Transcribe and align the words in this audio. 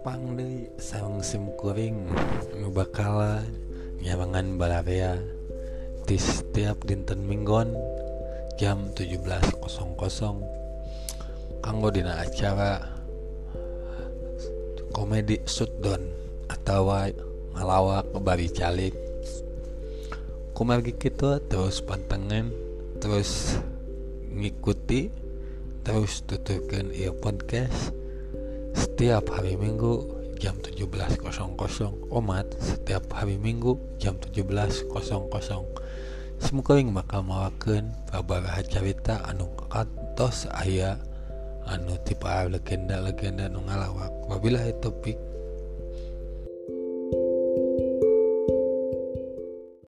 Jepang 0.00 0.32
deh 0.32 0.64
sang 0.80 1.20
sim 1.20 1.52
kuring 1.60 2.08
nu 2.56 2.72
bakal 2.72 3.36
nyawangan 4.00 4.56
balarea 4.56 5.20
di 6.08 6.16
setiap 6.16 6.88
dinten 6.88 7.20
minggon 7.28 7.76
jam 8.56 8.88
17.00 8.96 9.60
kanggo 11.60 11.92
dina 11.92 12.16
acara 12.16 12.80
komedi 14.96 15.36
shutdown 15.44 16.00
atau 16.48 16.96
ngalawak 17.60 18.08
bari 18.24 18.48
calik. 18.48 18.96
Kumargi 20.56 20.96
kita 20.96 21.44
terus 21.44 21.84
pantangan 21.84 22.48
terus 23.04 23.60
ngikuti 24.32 25.12
terus 25.84 26.24
tutupkan 26.24 26.88
ia 26.88 27.12
podcast 27.12 27.99
setiap 28.80 29.28
hari 29.28 29.60
minggu 29.60 30.08
jam 30.40 30.56
17.00 30.56 31.20
umat 32.08 32.48
setiap 32.56 33.04
hari 33.12 33.36
minggu 33.36 33.76
jam 34.00 34.16
17.00 34.16 34.88
semoga 36.40 36.72
yang 36.80 36.96
bakal 36.96 37.20
mawakan 37.20 37.92
babaraha 38.08 38.64
cerita 38.64 39.20
anu 39.28 39.52
kantos 39.68 40.48
ayah 40.64 40.96
anu 41.68 41.94
tipe 42.02 42.26
legenda-legenda 42.26 43.46
nu 43.46 43.62
ngalawak. 43.62 44.10
Wabillahi 44.26 44.74
topik 44.82 45.29